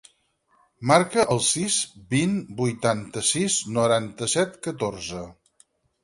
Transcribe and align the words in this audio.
Marca 0.91 1.25
el 1.33 1.41
sis, 1.47 1.75
vint, 2.13 2.33
vuitanta-sis, 2.61 3.57
noranta-set, 3.75 4.57
catorze. 4.69 5.21